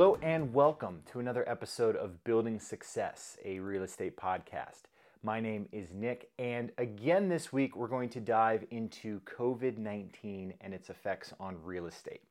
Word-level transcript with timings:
Hello 0.00 0.16
and 0.22 0.54
welcome 0.54 1.02
to 1.12 1.20
another 1.20 1.46
episode 1.46 1.94
of 1.94 2.24
Building 2.24 2.58
Success, 2.58 3.36
a 3.44 3.58
real 3.58 3.82
estate 3.82 4.16
podcast. 4.16 4.84
My 5.22 5.40
name 5.40 5.68
is 5.72 5.92
Nick, 5.92 6.30
and 6.38 6.72
again 6.78 7.28
this 7.28 7.52
week 7.52 7.76
we're 7.76 7.86
going 7.86 8.08
to 8.08 8.18
dive 8.18 8.64
into 8.70 9.20
COVID 9.26 9.76
19 9.76 10.54
and 10.62 10.72
its 10.72 10.88
effects 10.88 11.34
on 11.38 11.62
real 11.62 11.84
estate. 11.84 12.22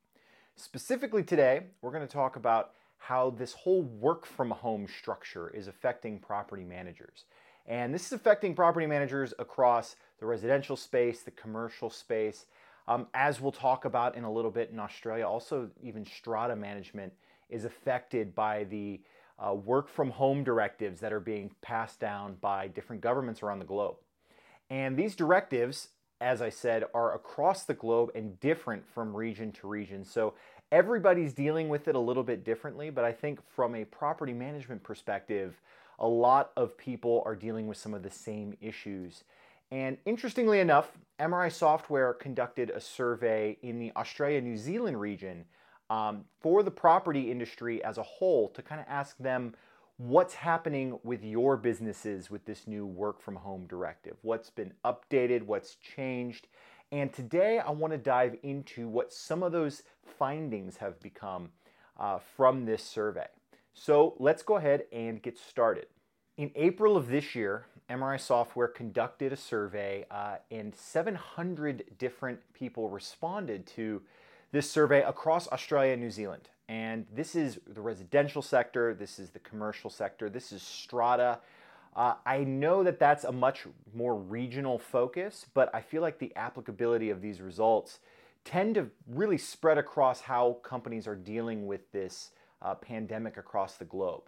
Specifically 0.56 1.22
today, 1.22 1.66
we're 1.80 1.92
going 1.92 2.04
to 2.04 2.12
talk 2.12 2.34
about 2.34 2.72
how 2.98 3.30
this 3.30 3.52
whole 3.52 3.82
work 3.82 4.26
from 4.26 4.50
home 4.50 4.88
structure 4.88 5.48
is 5.50 5.68
affecting 5.68 6.18
property 6.18 6.64
managers. 6.64 7.22
And 7.66 7.94
this 7.94 8.04
is 8.04 8.12
affecting 8.12 8.56
property 8.56 8.88
managers 8.88 9.32
across 9.38 9.94
the 10.18 10.26
residential 10.26 10.74
space, 10.74 11.22
the 11.22 11.30
commercial 11.30 11.88
space, 11.88 12.46
um, 12.88 13.06
as 13.14 13.40
we'll 13.40 13.52
talk 13.52 13.84
about 13.84 14.16
in 14.16 14.24
a 14.24 14.32
little 14.32 14.50
bit 14.50 14.70
in 14.72 14.80
Australia, 14.80 15.24
also 15.24 15.70
even 15.80 16.04
strata 16.04 16.56
management 16.56 17.12
is 17.50 17.64
affected 17.64 18.34
by 18.34 18.64
the 18.64 19.00
uh, 19.38 19.54
work 19.54 19.88
from 19.88 20.10
home 20.10 20.44
directives 20.44 21.00
that 21.00 21.12
are 21.12 21.20
being 21.20 21.50
passed 21.62 21.98
down 21.98 22.36
by 22.40 22.68
different 22.68 23.02
governments 23.02 23.42
around 23.42 23.58
the 23.58 23.64
globe. 23.64 23.96
And 24.68 24.96
these 24.96 25.16
directives, 25.16 25.88
as 26.20 26.42
I 26.42 26.50
said, 26.50 26.84
are 26.94 27.14
across 27.14 27.64
the 27.64 27.74
globe 27.74 28.10
and 28.14 28.38
different 28.40 28.86
from 28.86 29.16
region 29.16 29.50
to 29.52 29.66
region. 29.66 30.04
So 30.04 30.34
everybody's 30.70 31.32
dealing 31.32 31.68
with 31.68 31.88
it 31.88 31.94
a 31.94 32.00
little 32.00 32.22
bit 32.22 32.44
differently, 32.44 32.90
but 32.90 33.04
I 33.04 33.12
think 33.12 33.40
from 33.48 33.74
a 33.74 33.84
property 33.84 34.32
management 34.32 34.82
perspective, 34.82 35.60
a 35.98 36.06
lot 36.06 36.52
of 36.56 36.76
people 36.76 37.22
are 37.26 37.34
dealing 37.34 37.66
with 37.66 37.78
some 37.78 37.94
of 37.94 38.02
the 38.02 38.10
same 38.10 38.56
issues. 38.60 39.24
And 39.70 39.98
interestingly 40.04 40.60
enough, 40.60 40.98
MRI 41.18 41.52
Software 41.52 42.12
conducted 42.12 42.70
a 42.70 42.80
survey 42.80 43.56
in 43.62 43.78
the 43.78 43.92
Australia 43.96 44.40
New 44.40 44.56
Zealand 44.56 45.00
region 45.00 45.44
um, 45.90 46.24
for 46.40 46.62
the 46.62 46.70
property 46.70 47.30
industry 47.30 47.84
as 47.84 47.98
a 47.98 48.02
whole 48.02 48.48
to 48.50 48.62
kind 48.62 48.80
of 48.80 48.86
ask 48.88 49.18
them 49.18 49.54
what's 49.98 50.32
happening 50.32 50.98
with 51.02 51.22
your 51.22 51.58
businesses 51.58 52.30
with 52.30 52.46
this 52.46 52.66
new 52.66 52.86
work 52.86 53.20
from 53.20 53.36
home 53.36 53.66
directive. 53.66 54.16
What's 54.22 54.48
been 54.48 54.72
updated, 54.84 55.42
what's 55.42 55.74
changed. 55.74 56.46
And 56.90 57.12
today 57.12 57.58
I 57.58 57.70
want 57.70 57.92
to 57.92 57.98
dive 57.98 58.36
into 58.42 58.88
what 58.88 59.12
some 59.12 59.42
of 59.42 59.52
those 59.52 59.82
findings 60.18 60.78
have 60.78 60.98
become 61.00 61.50
uh, 61.98 62.18
from 62.36 62.64
this 62.64 62.82
survey. 62.82 63.26
So 63.74 64.14
let's 64.18 64.42
go 64.42 64.56
ahead 64.56 64.84
and 64.92 65.20
get 65.20 65.38
started. 65.38 65.86
In 66.36 66.50
April 66.54 66.96
of 66.96 67.08
this 67.08 67.34
year, 67.34 67.66
MRI 67.90 68.18
Software 68.18 68.68
conducted 68.68 69.32
a 69.32 69.36
survey, 69.36 70.06
uh, 70.10 70.36
and 70.50 70.74
700 70.74 71.84
different 71.98 72.40
people 72.54 72.88
responded 72.88 73.66
to 73.66 74.00
this 74.52 74.70
survey 74.70 75.02
across 75.02 75.48
Australia 75.48 75.92
and 75.92 76.02
New 76.02 76.10
Zealand. 76.10 76.48
And 76.68 77.06
this 77.12 77.34
is 77.34 77.58
the 77.66 77.80
residential 77.80 78.42
sector, 78.42 78.94
this 78.94 79.18
is 79.18 79.30
the 79.30 79.38
commercial 79.40 79.90
sector, 79.90 80.30
this 80.30 80.52
is 80.52 80.62
strata. 80.62 81.40
Uh, 81.96 82.14
I 82.24 82.44
know 82.44 82.84
that 82.84 83.00
that's 83.00 83.24
a 83.24 83.32
much 83.32 83.66
more 83.92 84.14
regional 84.14 84.78
focus, 84.78 85.46
but 85.52 85.74
I 85.74 85.80
feel 85.80 86.02
like 86.02 86.18
the 86.20 86.34
applicability 86.36 87.10
of 87.10 87.20
these 87.20 87.40
results 87.40 87.98
tend 88.44 88.76
to 88.76 88.88
really 89.08 89.38
spread 89.38 89.78
across 89.78 90.20
how 90.20 90.58
companies 90.62 91.06
are 91.06 91.16
dealing 91.16 91.66
with 91.66 91.90
this 91.92 92.30
uh, 92.62 92.74
pandemic 92.74 93.36
across 93.36 93.74
the 93.74 93.84
globe. 93.84 94.22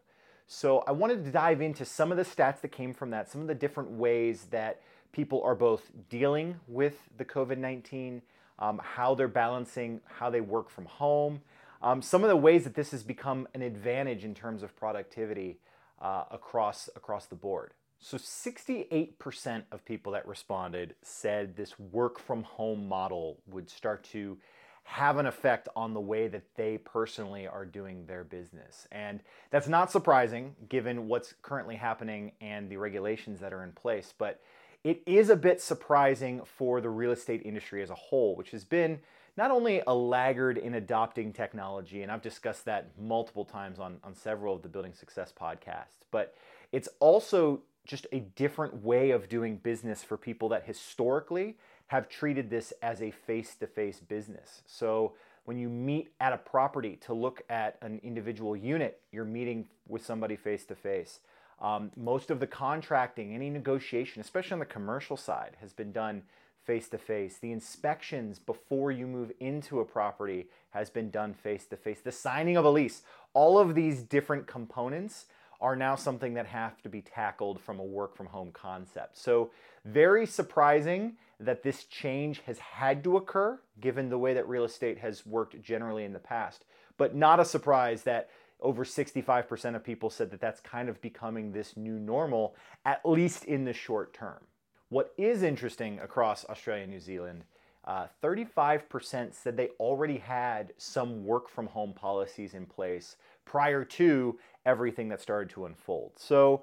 So 0.47 0.81
I 0.87 0.93
wanted 0.93 1.25
to 1.25 1.31
dive 1.31 1.63
into 1.63 1.85
some 1.85 2.11
of 2.11 2.19
the 2.19 2.25
stats 2.25 2.61
that 2.61 2.73
came 2.73 2.93
from 2.93 3.11
that, 3.11 3.31
some 3.31 3.41
of 3.41 3.47
the 3.47 3.55
different 3.55 3.91
ways 3.91 4.47
that 4.51 4.83
people 5.13 5.43
are 5.43 5.55
both 5.55 5.91
dealing 6.09 6.57
with 6.67 7.09
the 7.17 7.25
COVID 7.25 7.59
19 7.59 8.21
um, 8.59 8.81
how 8.83 9.15
they're 9.15 9.29
balancing 9.29 10.01
how 10.19 10.31
they 10.31 10.41
work 10.41 10.71
from 10.71 10.87
home, 10.87 11.41
um, 11.83 12.01
some 12.01 12.23
of 12.23 12.29
the 12.29 12.37
ways 12.37 12.65
that 12.65 12.75
this 12.75 12.93
has 12.93 13.03
become 13.03 13.49
an 13.55 13.63
advantage 13.63 14.25
in 14.25 14.35
terms 14.35 14.63
of 14.63 14.75
productivity 14.77 15.59
uh, 16.01 16.25
across, 16.31 16.89
across 16.95 17.27
the 17.27 17.35
board. 17.35 17.73
So 17.99 18.17
68% 18.17 19.63
of 19.71 19.85
people 19.85 20.13
that 20.13 20.27
responded 20.27 20.97
said 21.03 21.57
this 21.57 21.79
work 21.79 22.19
from 22.19 22.43
home 22.43 22.89
model 22.89 23.39
would 23.47 23.71
start 23.71 24.03
to 24.13 24.39
have 24.85 25.19
an 25.19 25.27
effect 25.27 25.69
on 25.77 25.95
the 25.95 26.01
way 26.01 26.27
that 26.27 26.43
they 26.57 26.79
personally 26.79 27.47
are 27.47 27.65
doing 27.65 28.05
their 28.07 28.25
business. 28.25 28.89
And 28.91 29.21
that's 29.51 29.69
not 29.69 29.93
surprising 29.93 30.57
given 30.69 31.07
what's 31.07 31.35
currently 31.43 31.77
happening 31.77 32.33
and 32.41 32.69
the 32.69 32.77
regulations 32.77 33.39
that 33.41 33.53
are 33.53 33.63
in 33.63 33.73
place. 33.73 34.13
But 34.17 34.41
it 34.85 35.03
is 35.07 35.31
a 35.31 35.37
bit 35.37 35.61
surprising 35.61 36.43
for 36.45 36.81
the 36.81 36.91
real 36.91 37.13
estate 37.13 37.43
industry 37.45 37.83
as 37.83 37.91
a 37.91 37.95
whole, 37.95 38.35
which 38.37 38.51
has 38.51 38.65
been 38.65 38.99
not 39.37 39.51
only 39.51 39.83
a 39.87 39.95
laggard 39.95 40.59
in 40.59 40.75
adopting 40.75 41.33
technology, 41.33 42.03
and 42.03 42.13
I've 42.13 42.23
discussed 42.23 42.65
that 42.67 42.91
multiple 43.01 43.45
times 43.45 43.79
on, 43.79 43.99
on 44.05 44.15
several 44.15 44.55
of 44.55 44.63
the 44.63 44.69
Building 44.69 44.93
Success 44.93 45.33
podcasts, 45.39 46.05
but 46.11 46.35
it's 46.73 46.89
also 47.01 47.63
just 47.85 48.07
a 48.13 48.21
different 48.21 48.83
way 48.83 49.11
of 49.11 49.29
doing 49.29 49.57
business 49.57 50.03
for 50.05 50.17
people 50.17 50.49
that 50.51 50.65
historically 50.65 51.57
have 51.89 52.09
treated 52.09 52.51
this 52.51 52.73
as 52.83 53.03
a 53.03 53.11
face 53.11 53.55
to 53.57 53.67
face 53.67 54.01
business. 54.01 54.63
So 54.67 55.15
when 55.45 55.59
you 55.59 55.69
meet 55.69 56.13
at 56.21 56.33
a 56.33 56.39
property 56.39 56.97
to 57.03 57.15
look 57.15 57.43
at 57.49 57.77
an 57.83 58.01
individual 58.03 58.57
unit, 58.57 59.01
you're 59.11 59.25
meeting 59.25 59.67
with 59.89 60.05
somebody 60.05 60.37
face 60.37 60.65
to 60.67 60.75
face. 60.75 61.21
Um, 61.63 61.93
most 61.97 62.31
of 62.31 62.41
the 62.41 62.47
contracting, 62.47 63.35
any 63.35 63.49
negotiation, 63.49 64.21
especially 64.21 64.55
on 64.55 64.59
the 64.59 64.67
commercial 64.67 65.17
side, 65.17 65.57
has 65.61 65.73
been 65.73 65.93
done 65.93 66.23
face 66.65 66.89
to 66.89 66.99
face. 66.99 67.39
The 67.39 67.53
inspections 67.53 68.39
before 68.39 68.91
you 68.91 69.07
move 69.07 69.33
into 69.41 69.81
a 69.81 69.85
property 69.85 70.49
has 70.71 70.91
been 70.91 71.11
done 71.11 71.35
face 71.35 71.65
to 71.67 71.77
face. 71.77 72.01
The 72.01 72.13
signing 72.13 72.57
of 72.57 72.65
a 72.65 72.71
lease, 72.71 73.03
all 73.33 73.59
of 73.59 73.77
these 73.77 74.03
different 74.03 74.47
components 74.47 75.27
are 75.61 75.77
now 75.77 75.95
something 75.95 76.35
that 76.35 76.47
have 76.47 76.83
to 76.83 76.89
be 76.89 77.01
tackled 77.01 77.61
from 77.61 77.79
a 77.79 77.85
work 77.85 78.17
from 78.17 78.27
home 78.27 78.51
concept. 78.53 79.17
So, 79.17 79.53
very 79.85 80.27
surprising 80.27 81.15
that 81.39 81.63
this 81.63 81.85
change 81.85 82.41
has 82.47 82.59
had 82.59 83.05
to 83.05 83.17
occur 83.17 83.61
given 83.81 84.09
the 84.09 84.19
way 84.19 84.35
that 84.35 84.49
real 84.49 84.65
estate 84.65 84.99
has 84.99 85.25
worked 85.25 85.61
generally 85.63 86.05
in 86.05 86.13
the 86.13 86.19
past, 86.19 86.65
but 86.97 87.15
not 87.15 87.39
a 87.39 87.45
surprise 87.45 88.03
that 88.03 88.31
over 88.63 88.85
65% 88.85 89.77
of 89.77 89.85
people 89.85 90.09
said 90.09 90.31
that 90.31 90.41
that's 90.41 90.61
kind 90.61 90.89
of 90.89 91.01
becoming 91.01 91.53
this 91.53 91.77
new 91.77 91.99
normal, 91.99 92.55
at 92.85 93.01
least 93.05 93.45
in 93.45 93.65
the 93.65 93.73
short 93.73 94.15
term. 94.15 94.41
What 94.89 95.13
is 95.19 95.43
interesting 95.43 95.99
across 96.01 96.45
Australia 96.49 96.85
and 96.85 96.93
New 96.93 97.01
Zealand, 97.01 97.45
uh, 97.85 98.07
35% 98.23 99.35
said 99.35 99.57
they 99.57 99.71
already 99.81 100.19
had 100.19 100.73
some 100.79 101.25
work 101.25 101.49
from 101.49 101.67
home 101.67 101.93
policies 101.93 102.55
in 102.55 102.67
place 102.67 103.17
prior 103.45 103.85
to 103.85 104.39
everything 104.65 105.09
that 105.09 105.21
started 105.21 105.51
to 105.51 105.67
unfold. 105.67 106.13
So, 106.17 106.63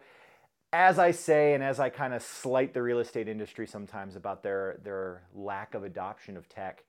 as 0.71 0.99
I 0.99 1.11
say, 1.11 1.55
and 1.55 1.63
as 1.63 1.79
I 1.79 1.89
kind 1.89 2.13
of 2.13 2.21
slight 2.21 2.73
the 2.73 2.81
real 2.83 2.99
estate 2.99 3.27
industry 3.27 3.65
sometimes 3.65 4.15
about 4.15 4.43
their, 4.43 4.79
their 4.83 5.23
lack 5.33 5.73
of 5.73 5.83
adoption 5.83 6.38
of 6.38 6.47
tech, 6.47 6.83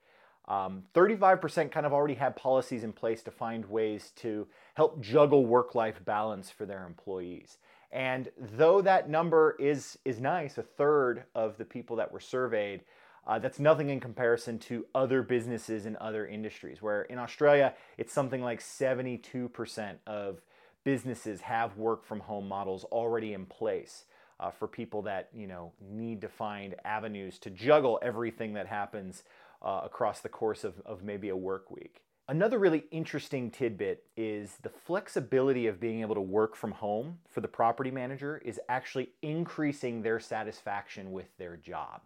um, 0.51 0.83
35% 0.93 1.71
kind 1.71 1.85
of 1.85 1.93
already 1.93 2.15
had 2.15 2.35
policies 2.35 2.83
in 2.83 2.91
place 2.91 3.23
to 3.23 3.31
find 3.31 3.63
ways 3.69 4.11
to 4.17 4.45
help 4.73 4.99
juggle 4.99 5.45
work 5.45 5.75
life 5.75 6.03
balance 6.03 6.49
for 6.49 6.65
their 6.65 6.85
employees. 6.85 7.57
And 7.89 8.29
though 8.37 8.81
that 8.81 9.09
number 9.09 9.55
is, 9.59 9.97
is 10.03 10.19
nice, 10.19 10.57
a 10.57 10.63
third 10.63 11.23
of 11.35 11.57
the 11.57 11.63
people 11.63 11.95
that 11.95 12.11
were 12.11 12.19
surveyed, 12.19 12.81
uh, 13.25 13.39
that's 13.39 13.59
nothing 13.59 13.91
in 13.91 14.01
comparison 14.01 14.59
to 14.59 14.85
other 14.93 15.23
businesses 15.23 15.85
in 15.85 15.95
other 16.01 16.27
industries, 16.27 16.81
where 16.81 17.03
in 17.03 17.17
Australia, 17.17 17.73
it's 17.97 18.11
something 18.11 18.41
like 18.41 18.59
72% 18.59 19.95
of 20.05 20.41
businesses 20.83 21.39
have 21.41 21.77
work 21.77 22.03
from 22.03 22.19
home 22.19 22.49
models 22.49 22.83
already 22.85 23.33
in 23.33 23.45
place. 23.45 24.03
Uh, 24.39 24.49
for 24.49 24.67
people 24.67 25.03
that 25.03 25.29
you 25.35 25.45
know 25.45 25.71
need 25.91 26.19
to 26.19 26.27
find 26.27 26.73
avenues 26.83 27.37
to 27.37 27.51
juggle 27.51 27.99
everything 28.01 28.53
that 28.53 28.65
happens 28.65 29.21
uh, 29.61 29.81
across 29.83 30.19
the 30.19 30.29
course 30.29 30.63
of, 30.63 30.81
of 30.85 31.03
maybe 31.03 31.29
a 31.29 31.35
work 31.35 31.71
week. 31.71 32.01
Another 32.27 32.59
really 32.59 32.85
interesting 32.91 33.51
tidbit 33.51 34.05
is 34.15 34.57
the 34.61 34.69
flexibility 34.69 35.67
of 35.67 35.79
being 35.81 36.01
able 36.01 36.15
to 36.15 36.21
work 36.21 36.55
from 36.55 36.71
home 36.71 37.17
for 37.29 37.41
the 37.41 37.47
property 37.47 37.91
manager 37.91 38.41
is 38.45 38.59
actually 38.69 39.09
increasing 39.21 40.01
their 40.01 40.19
satisfaction 40.19 41.11
with 41.11 41.25
their 41.37 41.57
job. 41.57 42.01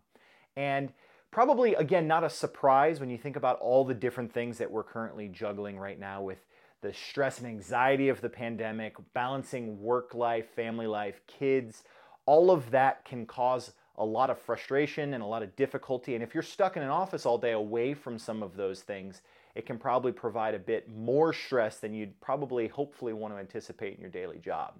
And 0.55 0.93
probably, 1.29 1.75
again, 1.75 2.07
not 2.07 2.23
a 2.23 2.29
surprise 2.29 2.99
when 2.99 3.09
you 3.09 3.17
think 3.17 3.35
about 3.35 3.59
all 3.59 3.85
the 3.85 3.93
different 3.93 4.33
things 4.33 4.57
that 4.57 4.71
we're 4.71 4.83
currently 4.83 5.27
juggling 5.27 5.77
right 5.77 5.99
now 5.99 6.23
with 6.23 6.39
the 6.81 6.93
stress 6.93 7.37
and 7.39 7.47
anxiety 7.47 8.09
of 8.09 8.21
the 8.21 8.29
pandemic, 8.29 8.95
balancing 9.13 9.79
work 9.81 10.13
life, 10.13 10.47
family 10.55 10.87
life, 10.87 11.21
kids, 11.27 11.83
all 12.25 12.51
of 12.51 12.71
that 12.71 13.05
can 13.05 13.25
cause 13.25 13.73
a 13.97 14.05
lot 14.05 14.29
of 14.29 14.39
frustration 14.39 15.13
and 15.13 15.23
a 15.23 15.25
lot 15.25 15.43
of 15.43 15.55
difficulty. 15.55 16.15
And 16.15 16.23
if 16.23 16.33
you're 16.33 16.43
stuck 16.43 16.77
in 16.77 16.83
an 16.83 16.89
office 16.89 17.25
all 17.25 17.37
day 17.37 17.53
away 17.53 17.93
from 17.93 18.19
some 18.19 18.43
of 18.43 18.55
those 18.55 18.81
things, 18.81 19.21
it 19.55 19.65
can 19.65 19.77
probably 19.77 20.11
provide 20.11 20.53
a 20.53 20.59
bit 20.59 20.89
more 20.89 21.31
stress 21.31 21.77
than 21.77 21.93
you'd 21.93 22.19
probably 22.19 22.67
hopefully 22.67 23.13
want 23.13 23.33
to 23.33 23.39
anticipate 23.39 23.95
in 23.95 24.01
your 24.01 24.09
daily 24.09 24.37
job. 24.37 24.73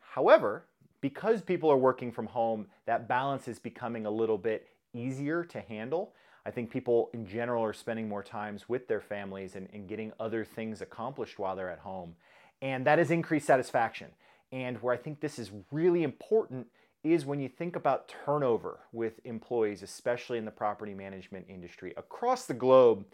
However, 0.00 0.64
because 1.00 1.40
people 1.40 1.70
are 1.70 1.76
working 1.76 2.10
from 2.10 2.26
home, 2.26 2.66
that 2.86 3.08
balance 3.08 3.48
is 3.48 3.58
becoming 3.58 4.06
a 4.06 4.10
little 4.10 4.38
bit 4.38 4.68
easier 4.92 5.44
to 5.44 5.60
handle. 5.60 6.12
I 6.44 6.50
think 6.50 6.70
people 6.70 7.10
in 7.12 7.26
general 7.26 7.64
are 7.64 7.72
spending 7.72 8.08
more 8.08 8.22
times 8.22 8.68
with 8.68 8.88
their 8.88 9.00
families 9.00 9.54
and, 9.54 9.68
and 9.72 9.88
getting 9.88 10.12
other 10.18 10.44
things 10.44 10.80
accomplished 10.80 11.38
while 11.38 11.54
they're 11.54 11.70
at 11.70 11.78
home. 11.78 12.14
And 12.60 12.84
that 12.86 12.98
has 12.98 13.10
increased 13.10 13.46
satisfaction. 13.46 14.08
And 14.50 14.76
where 14.82 14.94
I 14.94 14.98
think 14.98 15.20
this 15.20 15.38
is 15.38 15.50
really 15.70 16.02
important 16.02 16.66
is 17.04 17.26
when 17.26 17.40
you 17.40 17.48
think 17.48 17.74
about 17.76 18.12
turnover 18.24 18.80
with 18.92 19.20
employees, 19.24 19.82
especially 19.82 20.38
in 20.38 20.44
the 20.44 20.50
property 20.50 20.94
management 20.94 21.46
industry. 21.48 21.92
Across 21.96 22.46
the 22.46 22.54
globe, 22.54 23.04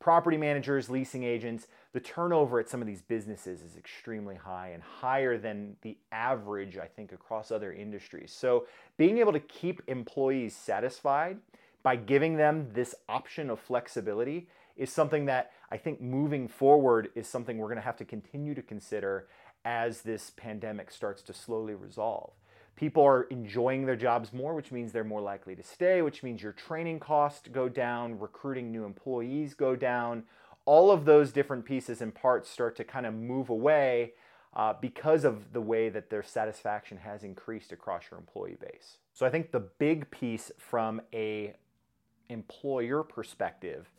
property 0.00 0.36
managers, 0.36 0.90
leasing 0.90 1.24
agents, 1.24 1.66
the 1.92 2.00
turnover 2.00 2.60
at 2.60 2.68
some 2.68 2.80
of 2.80 2.86
these 2.86 3.02
businesses 3.02 3.62
is 3.62 3.76
extremely 3.76 4.36
high 4.36 4.68
and 4.68 4.82
higher 4.82 5.38
than 5.38 5.76
the 5.82 5.96
average, 6.12 6.76
I 6.76 6.86
think, 6.86 7.12
across 7.12 7.50
other 7.50 7.72
industries. 7.72 8.32
So, 8.32 8.66
being 8.96 9.18
able 9.18 9.32
to 9.32 9.40
keep 9.40 9.82
employees 9.86 10.54
satisfied 10.54 11.38
by 11.82 11.96
giving 11.96 12.36
them 12.36 12.68
this 12.72 12.94
option 13.08 13.50
of 13.50 13.58
flexibility 13.58 14.48
is 14.76 14.92
something 14.92 15.24
that 15.26 15.52
I 15.70 15.76
think 15.76 16.00
moving 16.00 16.48
forward 16.48 17.08
is 17.14 17.26
something 17.26 17.58
we're 17.58 17.66
going 17.66 17.76
to 17.76 17.82
have 17.82 17.96
to 17.96 18.04
continue 18.04 18.54
to 18.54 18.62
consider 18.62 19.26
as 19.64 20.02
this 20.02 20.30
pandemic 20.36 20.90
starts 20.90 21.22
to 21.22 21.34
slowly 21.34 21.74
resolve. 21.74 22.32
People 22.78 23.02
are 23.02 23.22
enjoying 23.24 23.86
their 23.86 23.96
jobs 23.96 24.32
more, 24.32 24.54
which 24.54 24.70
means 24.70 24.92
they're 24.92 25.02
more 25.02 25.20
likely 25.20 25.56
to 25.56 25.64
stay, 25.64 26.00
which 26.00 26.22
means 26.22 26.40
your 26.40 26.52
training 26.52 27.00
costs 27.00 27.48
go 27.48 27.68
down, 27.68 28.20
recruiting 28.20 28.70
new 28.70 28.84
employees 28.84 29.54
go 29.54 29.74
down. 29.74 30.22
All 30.64 30.92
of 30.92 31.04
those 31.04 31.32
different 31.32 31.64
pieces 31.64 32.00
and 32.00 32.14
parts 32.14 32.48
start 32.48 32.76
to 32.76 32.84
kind 32.84 33.04
of 33.04 33.14
move 33.14 33.50
away 33.50 34.12
uh, 34.54 34.74
because 34.80 35.24
of 35.24 35.52
the 35.52 35.60
way 35.60 35.88
that 35.88 36.08
their 36.08 36.22
satisfaction 36.22 36.98
has 36.98 37.24
increased 37.24 37.72
across 37.72 38.04
your 38.12 38.20
employee 38.20 38.58
base. 38.60 38.98
So 39.12 39.26
I 39.26 39.30
think 39.30 39.50
the 39.50 39.58
big 39.58 40.08
piece 40.12 40.52
from 40.56 41.02
a 41.12 41.54
employer 42.28 43.02
perspective 43.02 43.90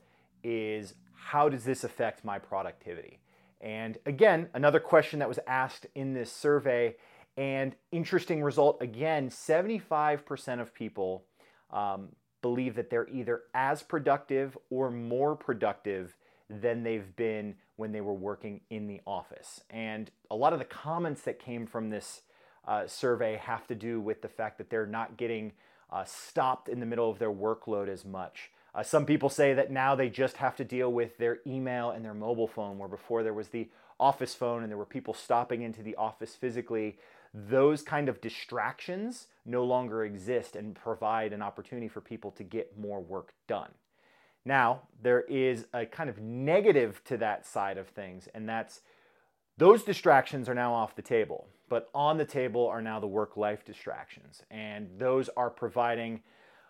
is 0.42 0.94
how 1.16 1.50
does 1.50 1.66
this 1.66 1.84
affect 1.84 2.24
my 2.24 2.40
productivity? 2.40 3.20
And 3.60 3.98
again, 4.06 4.48
another 4.54 4.80
question 4.80 5.20
that 5.20 5.28
was 5.28 5.40
asked 5.46 5.86
in 5.96 6.14
this 6.14 6.32
survey, 6.32 6.96
and 7.40 7.74
interesting 7.94 8.44
result 8.44 8.82
again 8.82 9.30
75% 9.30 10.60
of 10.60 10.74
people 10.74 11.24
um, 11.72 12.10
believe 12.42 12.76
that 12.76 12.90
they're 12.90 13.08
either 13.10 13.44
as 13.54 13.82
productive 13.82 14.58
or 14.70 14.92
more 14.92 15.36
productive 15.36 16.16
than 16.50 16.84
they've 16.84 17.16
been 17.16 17.56
when 17.78 17.92
they 17.92 18.02
were 18.02 18.14
working 18.14 18.60
in 18.70 18.88
the 18.88 19.00
office. 19.06 19.62
And 19.70 20.12
a 20.30 20.36
lot 20.36 20.52
of 20.52 20.60
the 20.60 20.66
comments 20.66 21.22
that 21.22 21.40
came 21.40 21.66
from 21.66 21.90
this 21.90 22.22
uh, 22.68 22.88
survey 22.88 23.38
have 23.38 23.68
to 23.68 23.76
do 23.76 24.02
with 24.02 24.22
the 24.22 24.28
fact 24.28 24.58
that 24.58 24.70
they're 24.70 24.86
not 24.86 25.16
getting 25.16 25.54
uh, 25.92 26.04
stopped 26.04 26.68
in 26.68 26.80
the 26.80 26.86
middle 26.86 27.10
of 27.10 27.20
their 27.20 27.32
workload 27.32 27.88
as 27.88 28.04
much. 28.04 28.52
Uh, 28.76 28.84
some 28.84 29.06
people 29.06 29.30
say 29.30 29.54
that 29.54 29.72
now 29.72 29.96
they 29.96 30.10
just 30.10 30.38
have 30.38 30.56
to 30.58 30.64
deal 30.64 30.92
with 30.92 31.18
their 31.18 31.40
email 31.48 31.92
and 31.92 32.04
their 32.04 32.14
mobile 32.14 32.48
phone, 32.48 32.78
where 32.78 32.90
before 32.90 33.24
there 33.24 33.34
was 33.34 33.50
the 33.50 33.70
office 34.00 34.36
phone 34.36 34.62
and 34.62 34.72
there 34.72 34.78
were 34.78 34.86
people 34.86 35.14
stopping 35.14 35.62
into 35.62 35.82
the 35.82 35.96
office 35.96 36.36
physically. 36.36 36.98
Those 37.34 37.82
kind 37.84 38.10
of 38.10 38.22
distractions 38.22 39.28
no 39.46 39.64
longer 39.64 40.04
exist 40.04 40.56
and 40.56 40.76
provide 40.76 41.34
an 41.34 41.42
opportunity 41.42 41.88
for 41.88 42.02
people 42.02 42.32
to 42.32 42.44
get 42.44 42.78
more 42.78 43.02
work 43.02 43.34
done. 43.48 43.72
Now, 44.46 44.84
there 45.02 45.22
is 45.22 45.66
a 45.74 45.86
kind 45.86 46.10
of 46.10 46.20
negative 46.20 47.04
to 47.06 47.18
that 47.18 47.46
side 47.46 47.78
of 47.78 47.88
things, 47.90 48.28
and 48.34 48.48
that's 48.48 48.82
those 49.58 49.84
distractions 49.84 50.48
are 50.48 50.56
now 50.56 50.74
off 50.74 50.96
the 50.96 51.02
table. 51.02 51.48
But 51.68 51.90
on 51.94 52.18
the 52.18 52.26
table 52.26 52.66
are 52.68 52.82
now 52.82 53.00
the 53.00 53.08
work 53.08 53.38
life 53.38 53.64
distractions, 53.64 54.42
and 54.50 54.90
those 54.98 55.30
are 55.38 55.50
providing 55.50 56.22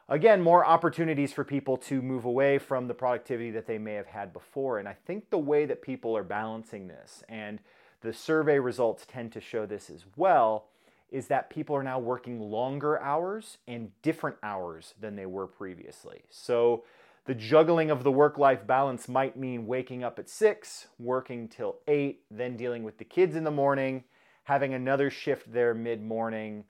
again, 0.10 0.42
more 0.42 0.66
opportunities 0.66 1.32
for 1.32 1.44
people 1.44 1.78
to 1.78 2.02
move 2.02 2.26
away 2.26 2.58
from 2.58 2.88
the 2.88 2.94
productivity 2.94 3.52
that 3.52 3.68
they 3.68 3.78
may 3.78 3.94
have 3.94 4.08
had 4.08 4.34
before. 4.34 4.80
And 4.80 4.90
I 4.90 4.98
think 5.06 5.30
the 5.30 5.38
way 5.38 5.66
that 5.66 5.82
people 5.82 6.18
are 6.18 6.24
balancing 6.24 6.88
this, 6.88 7.24
and 7.30 7.60
the 8.02 8.14
survey 8.14 8.60
results 8.60 9.06
tend 9.08 9.32
to 9.34 9.42
show 9.42 9.66
this 9.66 9.90
as 9.90 10.06
well, 10.16 10.68
is 11.12 11.28
that 11.28 11.50
people 11.50 11.76
are 11.76 11.84
now 11.84 12.00
working 12.00 12.40
longer 12.40 13.00
hours 13.02 13.58
and 13.68 13.92
different 14.02 14.38
hours 14.44 14.94
than 15.00 15.16
they 15.16 15.26
were 15.26 15.48
previously. 15.48 16.22
So 16.30 16.84
the 17.26 17.34
juggling 17.34 17.90
of 17.90 18.04
the 18.04 18.12
work 18.12 18.38
life 18.38 18.66
balance 18.66 19.08
might 19.08 19.36
mean 19.36 19.66
waking 19.66 20.04
up 20.04 20.20
at 20.20 20.30
six, 20.30 20.88
working 21.00 21.48
till 21.48 21.78
eight, 21.88 22.22
then 22.30 22.56
dealing 22.56 22.84
with 22.84 22.98
the 22.98 23.06
kids 23.06 23.36
in 23.36 23.44
the 23.44 23.52
morning, 23.52 24.04
having 24.44 24.74
another 24.74 25.10
shift 25.10 25.52
there 25.52 25.74
mid 25.74 26.04
morning 26.04 26.64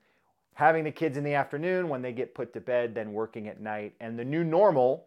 having 0.60 0.84
the 0.84 0.90
kids 0.90 1.16
in 1.16 1.24
the 1.24 1.32
afternoon 1.32 1.88
when 1.88 2.02
they 2.02 2.12
get 2.12 2.34
put 2.34 2.52
to 2.52 2.60
bed, 2.60 2.94
then 2.94 3.14
working 3.14 3.48
at 3.48 3.60
night. 3.60 3.94
And 3.98 4.18
the 4.18 4.24
new 4.26 4.44
normal, 4.44 5.06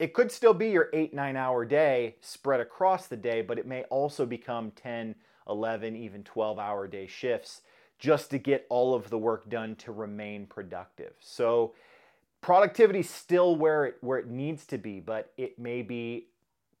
it 0.00 0.12
could 0.12 0.32
still 0.32 0.54
be 0.54 0.70
your 0.70 0.88
eight, 0.92 1.14
nine 1.14 1.36
hour 1.36 1.64
day 1.64 2.16
spread 2.20 2.58
across 2.58 3.06
the 3.06 3.16
day, 3.16 3.42
but 3.42 3.60
it 3.60 3.66
may 3.66 3.84
also 3.84 4.26
become 4.26 4.72
10, 4.72 5.14
11, 5.48 5.96
even 5.96 6.22
12 6.24 6.58
hour 6.58 6.86
day 6.86 7.06
shifts 7.06 7.62
just 7.98 8.30
to 8.30 8.38
get 8.38 8.66
all 8.68 8.94
of 8.94 9.10
the 9.10 9.18
work 9.18 9.48
done 9.48 9.74
to 9.76 9.92
remain 9.92 10.46
productive. 10.46 11.14
So 11.20 11.74
productivity 12.40 13.00
is 13.00 13.10
still 13.10 13.56
where 13.56 13.86
it, 13.86 13.96
where 14.00 14.18
it 14.18 14.28
needs 14.28 14.66
to 14.66 14.78
be, 14.78 15.00
but 15.00 15.32
it 15.36 15.58
may 15.58 15.82
be 15.82 16.26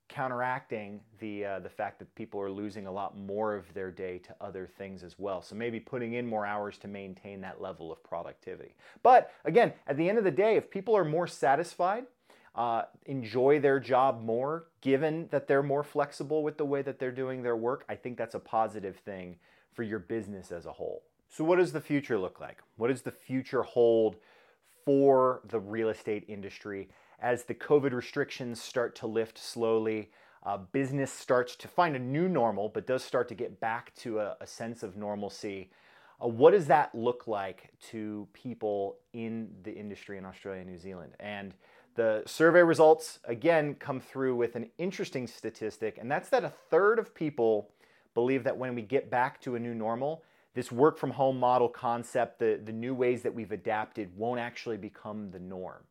counteracting 0.08 1.00
the 1.18 1.44
uh, 1.44 1.58
the 1.58 1.68
fact 1.68 1.98
that 1.98 2.14
people 2.14 2.40
are 2.40 2.50
losing 2.50 2.86
a 2.86 2.92
lot 2.92 3.18
more 3.18 3.56
of 3.56 3.72
their 3.74 3.90
day 3.90 4.18
to 4.18 4.34
other 4.40 4.68
things 4.78 5.02
as 5.02 5.18
well. 5.18 5.42
So 5.42 5.56
maybe 5.56 5.80
putting 5.80 6.14
in 6.14 6.26
more 6.26 6.46
hours 6.46 6.78
to 6.78 6.88
maintain 6.88 7.40
that 7.40 7.60
level 7.60 7.90
of 7.90 8.02
productivity. 8.04 8.76
But 9.02 9.32
again, 9.44 9.72
at 9.86 9.96
the 9.96 10.08
end 10.08 10.18
of 10.18 10.24
the 10.24 10.30
day, 10.30 10.56
if 10.56 10.70
people 10.70 10.96
are 10.96 11.04
more 11.04 11.26
satisfied, 11.26 12.04
uh, 12.56 12.82
enjoy 13.04 13.60
their 13.60 13.78
job 13.78 14.22
more, 14.22 14.66
given 14.80 15.28
that 15.30 15.46
they're 15.46 15.62
more 15.62 15.84
flexible 15.84 16.42
with 16.42 16.58
the 16.58 16.64
way 16.64 16.82
that 16.82 16.98
they're 16.98 17.12
doing 17.12 17.42
their 17.42 17.56
work, 17.56 17.84
I 17.88 17.94
think 17.94 18.16
that's 18.16 18.34
a 18.34 18.40
positive 18.40 18.96
thing 18.96 19.36
for 19.72 19.82
your 19.82 19.98
business 20.00 20.50
as 20.50 20.66
a 20.66 20.72
whole. 20.72 21.02
So, 21.28 21.44
what 21.44 21.56
does 21.56 21.72
the 21.72 21.80
future 21.80 22.18
look 22.18 22.40
like? 22.40 22.58
What 22.76 22.88
does 22.88 23.02
the 23.02 23.12
future 23.12 23.62
hold 23.62 24.16
for 24.84 25.42
the 25.48 25.60
real 25.60 25.90
estate 25.90 26.24
industry? 26.28 26.88
as 27.18 27.44
the 27.44 27.54
COVID 27.54 27.92
restrictions 27.92 28.60
start 28.60 28.94
to 28.96 29.06
lift 29.06 29.38
slowly, 29.38 30.10
uh, 30.44 30.58
business 30.58 31.12
starts 31.12 31.56
to 31.56 31.68
find 31.68 31.96
a 31.96 31.98
new 31.98 32.28
normal, 32.28 32.68
but 32.68 32.86
does 32.86 33.02
start 33.02 33.28
to 33.28 33.34
get 33.34 33.58
back 33.60 33.94
to 33.96 34.20
a, 34.20 34.36
a 34.40 34.46
sense 34.46 34.82
of 34.82 34.96
normalcy. 34.96 35.70
Uh, 36.22 36.28
what 36.28 36.52
does 36.52 36.66
that 36.66 36.94
look 36.94 37.26
like 37.26 37.72
to 37.90 38.26
people 38.32 38.96
in 39.12 39.48
the 39.62 39.72
industry 39.72 40.18
in 40.18 40.24
Australia 40.24 40.60
and 40.60 40.70
New 40.70 40.78
Zealand? 40.78 41.12
And 41.20 41.54
the 41.94 42.22
survey 42.26 42.62
results, 42.62 43.18
again, 43.24 43.74
come 43.74 44.00
through 44.00 44.36
with 44.36 44.56
an 44.56 44.70
interesting 44.78 45.26
statistic, 45.26 45.98
and 45.98 46.10
that's 46.10 46.28
that 46.30 46.44
a 46.44 46.52
third 46.70 46.98
of 46.98 47.14
people 47.14 47.70
believe 48.14 48.44
that 48.44 48.56
when 48.56 48.74
we 48.74 48.82
get 48.82 49.10
back 49.10 49.40
to 49.42 49.54
a 49.54 49.58
new 49.58 49.74
normal, 49.74 50.22
this 50.54 50.72
work 50.72 50.98
from 50.98 51.10
home 51.10 51.38
model 51.38 51.68
concept, 51.68 52.38
the, 52.38 52.60
the 52.64 52.72
new 52.72 52.94
ways 52.94 53.22
that 53.22 53.34
we've 53.34 53.52
adapted, 53.52 54.10
won't 54.16 54.40
actually 54.40 54.76
become 54.76 55.30
the 55.30 55.38
norm. 55.38 55.84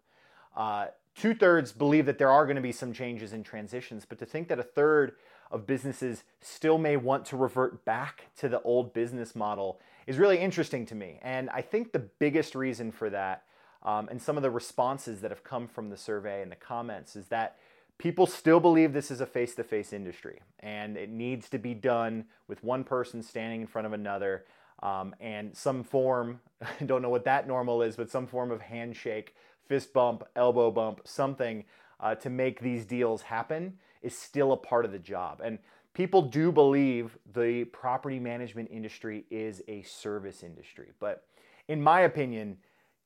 Uh, 0.55 0.88
Two 1.15 1.34
thirds 1.34 1.72
believe 1.72 2.05
that 2.08 2.17
there 2.17 2.29
are 2.29 2.46
going 2.46 2.58
to 2.58 2.62
be 2.62 2.74
some 2.74 2.91
changes 2.91 3.32
and 3.32 3.46
transitions, 3.46 4.05
but 4.05 4.20
to 4.20 4.25
think 4.25 4.50
that 4.50 4.60
a 4.60 4.63
third 4.63 5.13
of 5.52 5.68
businesses 5.68 6.24
still 6.42 6.78
may 6.78 6.98
want 6.98 7.25
to 7.25 7.38
revert 7.38 7.86
back 7.86 8.25
to 8.38 8.50
the 8.50 8.62
old 8.62 8.94
business 8.94 9.36
model 9.36 9.80
is 10.08 10.18
really 10.18 10.38
interesting 10.38 10.86
to 10.88 10.96
me. 10.96 11.20
And 11.22 11.50
I 11.50 11.62
think 11.62 11.92
the 11.92 12.00
biggest 12.00 12.56
reason 12.56 12.92
for 12.92 13.10
that, 13.10 13.44
um, 13.84 14.08
and 14.10 14.22
some 14.22 14.38
of 14.38 14.44
the 14.44 14.52
responses 14.52 15.22
that 15.22 15.32
have 15.32 15.44
come 15.44 15.68
from 15.68 15.90
the 15.90 15.98
survey 15.98 16.42
and 16.42 16.52
the 16.52 16.56
comments, 16.56 17.16
is 17.16 17.28
that 17.28 17.58
people 17.98 18.25
still 18.25 18.60
believe 18.60 18.94
this 18.94 19.12
is 19.12 19.22
a 19.22 19.25
face 19.25 19.56
to 19.56 19.64
face 19.64 19.94
industry 19.94 20.42
and 20.60 20.98
it 20.98 21.10
needs 21.10 21.50
to 21.50 21.58
be 21.58 21.74
done 21.74 22.25
with 22.48 22.64
one 22.64 22.84
person 22.84 23.24
standing 23.24 23.62
in 23.62 23.68
front 23.68 23.86
of 23.88 23.94
another 23.94 24.46
um, 24.84 25.16
and 25.20 25.56
some 25.56 25.84
form, 25.84 26.42
I 26.62 26.84
don't 26.86 27.02
know 27.02 27.10
what 27.10 27.25
that 27.25 27.48
normal 27.48 27.82
is, 27.82 27.96
but 27.96 28.10
some 28.10 28.28
form 28.28 28.52
of 28.52 28.62
handshake 28.62 29.36
fist 29.68 29.94
bump, 29.94 30.24
elbow 30.36 30.70
bump, 30.70 31.02
something 31.06 31.64
uh, 32.00 32.16
to 32.16 32.30
make 32.30 32.60
these 32.60 32.86
deals 32.86 33.22
happen 33.24 33.74
is 34.02 34.18
still 34.18 34.52
a 34.52 34.58
part 34.58 34.86
of 34.86 34.92
the 34.92 35.00
job. 35.00 35.42
And 35.44 35.60
people 35.94 36.22
do 36.22 36.52
believe 36.52 37.18
the 37.34 37.66
property 37.66 38.20
management 38.20 38.70
industry 38.72 39.25
is 39.32 39.62
a 39.68 39.82
service 39.84 40.44
industry. 40.44 40.92
But 41.00 41.24
in 41.68 41.82
my 41.82 42.02
opinion, 42.02 42.58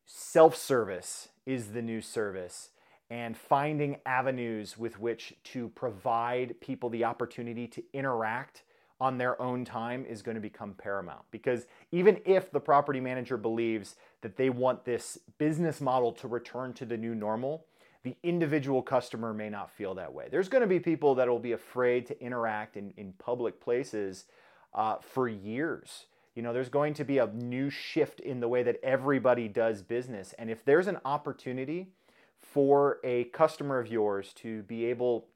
self 0.05 0.55
service 0.55 1.29
is 1.46 1.72
the 1.72 1.81
new 1.81 2.01
service. 2.01 2.69
And 3.12 3.36
finding 3.36 3.98
avenues 4.05 4.77
with 4.77 5.00
which 5.00 5.34
to 5.46 5.69
provide 5.69 6.60
people 6.62 6.89
the 6.89 7.05
opportunity 7.05 7.67
to 7.67 7.84
interact 7.91 8.62
on 9.01 9.17
their 9.17 9.41
own 9.41 9.63
time 9.65 10.05
is 10.05 10.22
going 10.22 10.36
to 10.36 10.41
become 10.41 10.74
paramount. 10.74 11.22
Because 11.31 11.65
even 11.91 12.19
if 12.25 12.51
the 12.51 12.60
property 12.60 13.00
manager 13.00 13.38
believes 13.38 13.96
that 14.22 14.36
they 14.36 14.50
want 14.50 14.84
this 14.84 15.17
business 15.38 15.79
model 15.79 16.12
to 16.12 16.27
return 16.27 16.74
to 16.74 16.86
the 16.86 16.98
new 16.98 17.15
normal, 17.15 17.65
the 18.03 18.15
individual 18.24 18.82
customer 18.82 19.34
may 19.34 19.50
not 19.50 19.70
feel 19.70 19.96
that 19.96 20.13
way. 20.13 20.27
There's 20.32 20.50
going 20.50 20.62
to 20.62 20.68
be 20.68 20.79
people 20.79 21.15
that 21.15 21.27
will 21.27 21.39
be 21.39 21.51
afraid 21.51 22.06
to 22.08 22.22
interact 22.22 22.77
in, 22.77 22.94
in 22.98 23.13
public 23.13 23.60
places 23.60 24.25
uh, 24.74 24.98
for 25.01 25.27
years. 25.27 26.06
You 26.36 26.44
know, 26.44 26.53
there's 26.53 26.70
going 26.70 26.94
to 26.94 27.03
be 27.03 27.18
a 27.18 27.27
new 27.27 27.70
shift 27.70 28.22
in 28.22 28.39
the 28.39 28.48
way 28.48 28.63
that 28.63 28.79
everybody 28.84 29.48
does 29.48 29.82
business. 29.82 30.34
And 30.39 30.50
if 30.50 30.63
there's 30.63 30.88
an 30.88 31.00
opportunity 31.03 31.88
for 32.39 33.00
a 33.03 33.25
customer 33.25 33.79
of 33.79 33.88
yours 33.88 34.32
to 34.36 34.63
be 34.63 34.86
able 34.86 35.27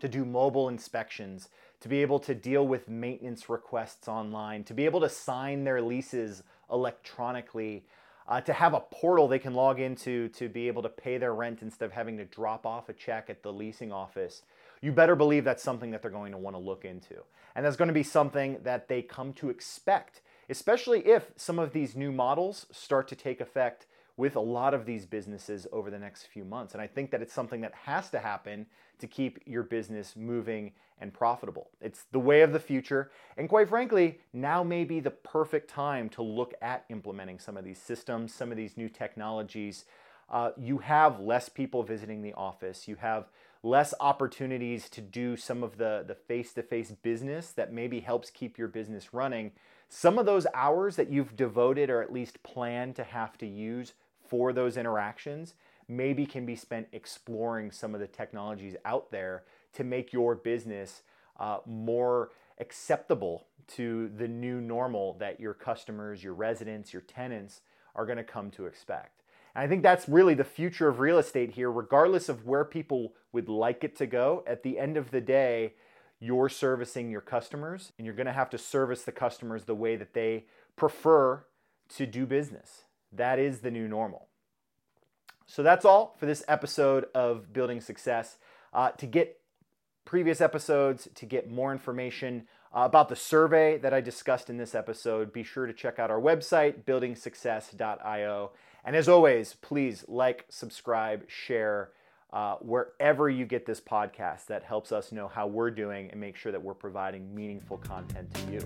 to 0.00 0.08
do 0.08 0.24
mobile 0.24 0.68
inspections, 0.68 1.48
to 1.80 1.88
be 1.88 2.02
able 2.02 2.18
to 2.18 2.34
deal 2.34 2.66
with 2.66 2.88
maintenance 2.88 3.48
requests 3.48 4.08
online, 4.08 4.64
to 4.64 4.74
be 4.74 4.84
able 4.84 5.00
to 5.00 5.08
sign 5.08 5.62
their 5.64 5.80
leases 5.80 6.42
electronically, 6.70 7.84
uh, 8.26 8.40
to 8.40 8.52
have 8.52 8.74
a 8.74 8.80
portal 8.80 9.28
they 9.28 9.38
can 9.38 9.54
log 9.54 9.80
into 9.80 10.28
to 10.30 10.48
be 10.48 10.68
able 10.68 10.82
to 10.82 10.88
pay 10.88 11.18
their 11.18 11.34
rent 11.34 11.60
instead 11.62 11.84
of 11.84 11.92
having 11.92 12.16
to 12.16 12.24
drop 12.24 12.64
off 12.64 12.88
a 12.88 12.92
check 12.92 13.28
at 13.28 13.42
the 13.42 13.52
leasing 13.52 13.92
office, 13.92 14.42
you 14.80 14.92
better 14.92 15.16
believe 15.16 15.44
that's 15.44 15.62
something 15.62 15.90
that 15.90 16.02
they're 16.02 16.10
going 16.10 16.32
to 16.32 16.38
want 16.38 16.54
to 16.54 16.60
look 16.60 16.84
into. 16.84 17.16
And 17.54 17.64
that's 17.64 17.76
going 17.76 17.88
to 17.88 17.94
be 17.94 18.02
something 18.02 18.58
that 18.64 18.88
they 18.88 19.02
come 19.02 19.32
to 19.34 19.50
expect, 19.50 20.20
especially 20.48 21.06
if 21.06 21.32
some 21.36 21.58
of 21.58 21.72
these 21.72 21.94
new 21.94 22.12
models 22.12 22.66
start 22.72 23.08
to 23.08 23.16
take 23.16 23.40
effect 23.40 23.86
with 24.16 24.36
a 24.36 24.40
lot 24.40 24.74
of 24.74 24.86
these 24.86 25.06
businesses 25.06 25.66
over 25.72 25.90
the 25.90 25.98
next 25.98 26.24
few 26.26 26.44
months. 26.44 26.72
And 26.72 26.82
I 26.82 26.86
think 26.86 27.10
that 27.10 27.22
it's 27.22 27.32
something 27.32 27.62
that 27.62 27.74
has 27.74 28.10
to 28.10 28.20
happen 28.20 28.66
to 28.98 29.06
keep 29.06 29.40
your 29.44 29.62
business 29.64 30.14
moving 30.16 30.72
and 31.00 31.12
profitable. 31.12 31.70
It's 31.80 32.04
the 32.12 32.20
way 32.20 32.42
of 32.42 32.52
the 32.52 32.60
future. 32.60 33.10
And 33.36 33.48
quite 33.48 33.68
frankly, 33.68 34.20
now 34.32 34.62
may 34.62 34.84
be 34.84 35.00
the 35.00 35.10
perfect 35.10 35.68
time 35.68 36.08
to 36.10 36.22
look 36.22 36.54
at 36.62 36.84
implementing 36.88 37.40
some 37.40 37.56
of 37.56 37.64
these 37.64 37.80
systems, 37.80 38.32
some 38.32 38.52
of 38.52 38.56
these 38.56 38.76
new 38.76 38.88
technologies. 38.88 39.84
Uh, 40.30 40.52
you 40.56 40.78
have 40.78 41.18
less 41.18 41.48
people 41.48 41.82
visiting 41.82 42.22
the 42.22 42.34
office. 42.34 42.86
You 42.86 42.96
have 42.96 43.26
less 43.64 43.94
opportunities 43.98 44.88
to 44.90 45.00
do 45.00 45.36
some 45.36 45.64
of 45.64 45.78
the, 45.78 46.04
the 46.06 46.14
face-to-face 46.14 46.92
business 47.02 47.50
that 47.50 47.72
maybe 47.72 48.00
helps 48.00 48.30
keep 48.30 48.56
your 48.56 48.68
business 48.68 49.12
running. 49.12 49.50
Some 49.88 50.18
of 50.18 50.26
those 50.26 50.46
hours 50.54 50.96
that 50.96 51.10
you've 51.10 51.34
devoted 51.34 51.90
or 51.90 52.02
at 52.02 52.12
least 52.12 52.42
planned 52.42 52.94
to 52.96 53.04
have 53.04 53.36
to 53.38 53.46
use 53.46 53.94
for 54.28 54.52
those 54.52 54.76
interactions 54.76 55.54
maybe 55.88 56.26
can 56.26 56.46
be 56.46 56.56
spent 56.56 56.88
exploring 56.92 57.70
some 57.70 57.94
of 57.94 58.00
the 58.00 58.06
technologies 58.06 58.76
out 58.84 59.10
there 59.10 59.44
to 59.74 59.84
make 59.84 60.12
your 60.12 60.34
business 60.34 61.02
uh, 61.38 61.58
more 61.66 62.30
acceptable 62.58 63.46
to 63.66 64.10
the 64.16 64.28
new 64.28 64.60
normal 64.60 65.14
that 65.14 65.40
your 65.40 65.54
customers, 65.54 66.22
your 66.22 66.34
residents, 66.34 66.92
your 66.92 67.02
tenants 67.02 67.60
are 67.94 68.06
going 68.06 68.18
to 68.18 68.24
come 68.24 68.50
to 68.50 68.66
expect. 68.66 69.22
And 69.54 69.64
I 69.64 69.68
think 69.68 69.82
that's 69.82 70.08
really 70.08 70.34
the 70.34 70.44
future 70.44 70.88
of 70.88 71.00
real 71.00 71.18
estate 71.18 71.52
here, 71.52 71.70
regardless 71.70 72.28
of 72.28 72.46
where 72.46 72.64
people 72.64 73.14
would 73.32 73.48
like 73.48 73.84
it 73.84 73.96
to 73.96 74.06
go. 74.06 74.42
At 74.46 74.62
the 74.62 74.78
end 74.78 74.96
of 74.96 75.10
the 75.10 75.20
day, 75.20 75.74
you're 76.20 76.48
servicing 76.48 77.10
your 77.10 77.20
customers, 77.20 77.92
and 77.98 78.06
you're 78.06 78.14
going 78.14 78.26
to 78.26 78.32
have 78.32 78.50
to 78.50 78.58
service 78.58 79.02
the 79.02 79.12
customers 79.12 79.64
the 79.64 79.74
way 79.74 79.96
that 79.96 80.14
they 80.14 80.46
prefer 80.76 81.44
to 81.96 82.06
do 82.06 82.26
business. 82.26 82.84
That 83.16 83.38
is 83.38 83.60
the 83.60 83.70
new 83.70 83.88
normal. 83.88 84.28
So 85.46 85.62
that's 85.62 85.84
all 85.84 86.16
for 86.18 86.26
this 86.26 86.42
episode 86.48 87.06
of 87.14 87.52
Building 87.52 87.80
Success. 87.80 88.38
Uh, 88.72 88.90
to 88.92 89.06
get 89.06 89.40
previous 90.04 90.40
episodes, 90.40 91.08
to 91.14 91.26
get 91.26 91.50
more 91.50 91.72
information 91.72 92.46
uh, 92.74 92.80
about 92.80 93.08
the 93.08 93.16
survey 93.16 93.78
that 93.78 93.94
I 93.94 94.00
discussed 94.00 94.50
in 94.50 94.56
this 94.56 94.74
episode, 94.74 95.32
be 95.32 95.42
sure 95.42 95.66
to 95.66 95.72
check 95.72 95.98
out 95.98 96.10
our 96.10 96.20
website, 96.20 96.84
buildingsuccess.io. 96.84 98.50
And 98.84 98.96
as 98.96 99.08
always, 99.08 99.54
please 99.54 100.04
like, 100.08 100.44
subscribe, 100.48 101.28
share 101.28 101.90
uh, 102.32 102.56
wherever 102.56 103.30
you 103.30 103.46
get 103.46 103.64
this 103.64 103.80
podcast. 103.80 104.46
That 104.46 104.64
helps 104.64 104.92
us 104.92 105.12
know 105.12 105.28
how 105.28 105.46
we're 105.46 105.70
doing 105.70 106.10
and 106.10 106.20
make 106.20 106.36
sure 106.36 106.52
that 106.52 106.62
we're 106.62 106.74
providing 106.74 107.34
meaningful 107.34 107.78
content 107.78 108.32
to 108.34 108.52
you. 108.52 108.60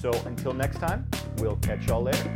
So 0.00 0.10
until 0.24 0.54
next 0.54 0.78
time, 0.78 1.08
we'll 1.38 1.56
catch 1.56 1.86
y'all 1.86 2.02
later. 2.02 2.34